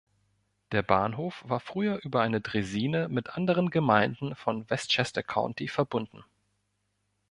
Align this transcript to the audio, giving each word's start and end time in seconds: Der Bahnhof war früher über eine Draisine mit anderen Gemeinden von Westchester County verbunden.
Der 0.71 0.81
Bahnhof 0.81 1.43
war 1.47 1.59
früher 1.59 1.99
über 2.03 2.23
eine 2.23 2.41
Draisine 2.41 3.07
mit 3.07 3.35
anderen 3.35 3.69
Gemeinden 3.69 4.33
von 4.35 4.67
Westchester 4.67 5.21
County 5.21 5.67
verbunden. 5.67 6.23